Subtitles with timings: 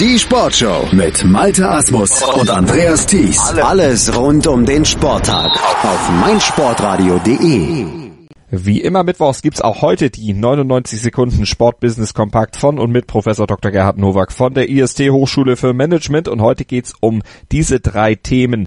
[0.00, 3.38] Die Sportshow mit Malte Asmus und Andreas Thies.
[3.62, 5.52] Alles rund um den Sporttag
[5.84, 7.86] auf meinsportradio.de.
[8.50, 13.46] Wie immer mittwochs gibt's auch heute die 99 Sekunden Sportbusiness Kompakt von und mit Professor
[13.46, 13.70] Dr.
[13.70, 17.22] Gerhard Nowak von der IST Hochschule für Management und heute geht's um
[17.52, 18.66] diese drei Themen.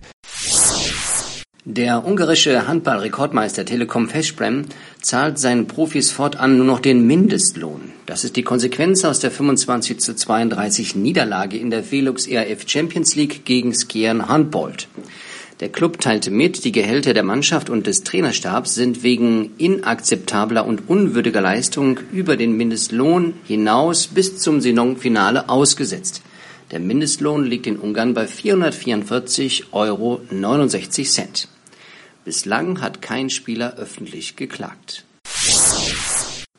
[1.70, 4.68] Der ungarische Handballrekordmeister Telekom Festbrem
[5.02, 7.92] zahlt seinen Profis fortan nur noch den Mindestlohn.
[8.06, 13.18] Das ist die Konsequenz aus der 25 zu 32 Niederlage in der Velux ERF Champions
[13.18, 14.88] League gegen Skiern Handbold.
[15.60, 20.88] Der Club teilte mit, die Gehälter der Mannschaft und des Trainerstabs sind wegen inakzeptabler und
[20.88, 26.22] unwürdiger Leistung über den Mindestlohn hinaus bis zum Saisonfinale ausgesetzt.
[26.72, 30.22] Der Mindestlohn liegt in Ungarn bei 444,69 Euro.
[32.28, 35.06] Bislang hat kein Spieler öffentlich geklagt.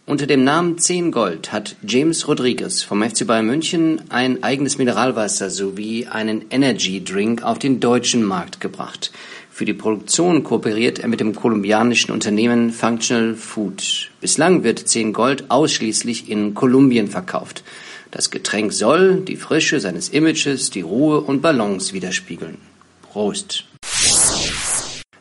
[0.06, 5.50] Unter dem Namen 10 Gold hat James Rodriguez vom FC Bayern München ein eigenes Mineralwasser
[5.50, 9.12] sowie einen Energy Drink auf den deutschen Markt gebracht.
[9.50, 14.10] Für die Produktion kooperiert er mit dem kolumbianischen Unternehmen Functional Food.
[14.22, 17.62] Bislang wird 10 Gold ausschließlich in Kolumbien verkauft.
[18.10, 22.56] Das Getränk soll die Frische seines Images, die Ruhe und Balance widerspiegeln.
[23.02, 23.66] Prost!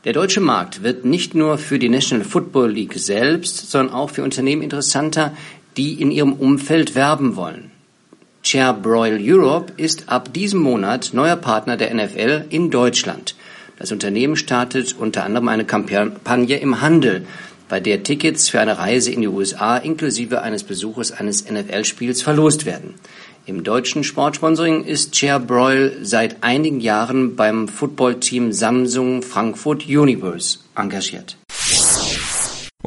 [0.07, 4.23] Der deutsche Markt wird nicht nur für die National Football League selbst, sondern auch für
[4.23, 5.35] Unternehmen interessanter,
[5.75, 7.71] die in ihrem Umfeld werben wollen.
[8.41, 13.35] Chairbroil Europe ist ab diesem Monat neuer Partner der NFL in Deutschland.
[13.79, 17.27] Das Unternehmen startet unter anderem eine Kampagne im Handel,
[17.69, 22.65] bei der Tickets für eine Reise in die USA inklusive eines Besuches eines NFL-Spiels verlost
[22.65, 22.95] werden.
[23.45, 31.37] Im deutschen Sportsponsoring ist Chair Broil seit einigen Jahren beim Footballteam Samsung Frankfurt Universe engagiert.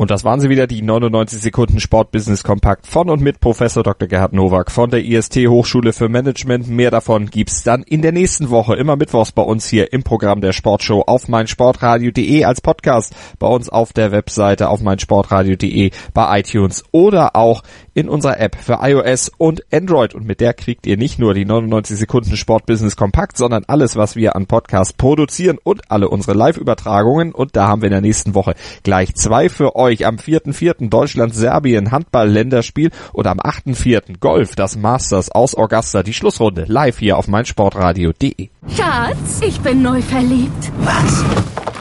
[0.00, 4.08] Und das waren sie wieder, die 99 Sekunden Sportbusiness Kompakt von und mit Professor Dr.
[4.08, 6.70] Gerhard Nowak von der IST Hochschule für Management.
[6.70, 10.40] Mehr davon gibt's dann in der nächsten Woche, immer mittwochs bei uns hier im Programm
[10.40, 16.82] der Sportshow auf meinsportradio.de als Podcast, bei uns auf der Webseite auf meinsportradio.de, bei iTunes
[16.92, 17.62] oder auch
[18.00, 20.14] in unserer App für iOS und Android.
[20.14, 24.16] Und mit der kriegt ihr nicht nur die 99 Sekunden Sportbusiness Kompakt, sondern alles, was
[24.16, 27.32] wir an Podcasts produzieren und alle unsere Live-Übertragungen.
[27.32, 30.88] Und da haben wir in der nächsten Woche gleich zwei für euch euch am 4.4.
[30.88, 34.18] Deutschland-Serbien Handball-Länderspiel und am 8.4.
[34.20, 38.48] Golf, das Masters aus Augusta, die Schlussrunde, live hier auf meinsportradio.de.
[38.76, 40.72] Schatz, ich bin neu verliebt.
[40.78, 41.24] Was?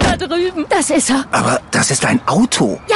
[0.02, 0.66] Da drüben.
[0.70, 1.26] Das ist er.
[1.32, 2.80] Aber das ist ein Auto.
[2.90, 2.96] Ja,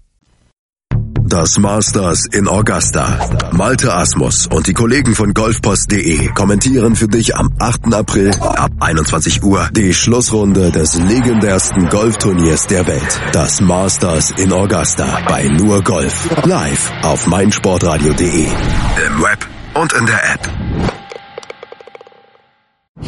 [1.31, 3.17] Das Masters in Augusta.
[3.53, 7.93] Malte Asmus und die Kollegen von golfpost.de kommentieren für dich am 8.
[7.93, 13.21] April ab 21 Uhr die Schlussrunde des legendärsten Golfturniers der Welt.
[13.31, 16.27] Das Masters in Augusta bei nur Golf.
[16.43, 18.47] Live auf meinsportradio.de.
[18.47, 20.49] Im Web und in der App.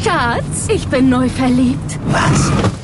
[0.02, 1.98] Schatz, ich bin neu verliebt.
[2.06, 2.83] Was?